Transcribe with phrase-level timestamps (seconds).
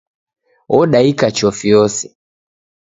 [0.79, 2.05] Odaika chofi yose.